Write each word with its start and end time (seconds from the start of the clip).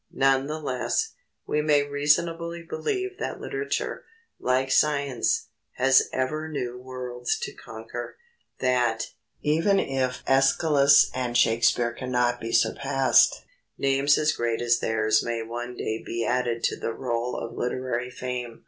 None 0.11 0.47
the 0.47 0.57
less, 0.59 1.13
we 1.45 1.61
may 1.61 1.83
reasonably 1.87 2.63
believe 2.63 3.19
that 3.19 3.39
literature, 3.39 4.03
like 4.39 4.71
science, 4.71 5.49
has 5.73 6.09
ever 6.11 6.49
new 6.49 6.79
worlds 6.79 7.37
to 7.41 7.53
conquer 7.53 8.17
that, 8.57 9.11
even 9.43 9.79
if 9.79 10.25
Æschylus 10.25 11.11
and 11.13 11.37
Shakespeare 11.37 11.93
cannot 11.93 12.41
be 12.41 12.51
surpassed, 12.51 13.43
names 13.77 14.17
as 14.17 14.31
great 14.31 14.59
as 14.59 14.79
theirs 14.79 15.21
may 15.23 15.43
one 15.43 15.75
day 15.75 16.01
be 16.03 16.25
added 16.25 16.63
to 16.63 16.79
the 16.79 16.93
roll 16.93 17.37
of 17.37 17.53
literary 17.55 18.09
fame. 18.09 18.59